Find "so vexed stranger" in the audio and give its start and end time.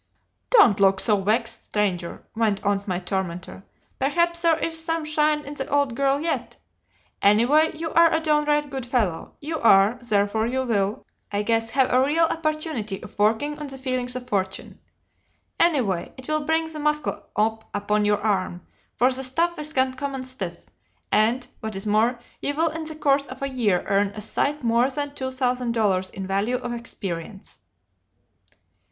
0.99-2.23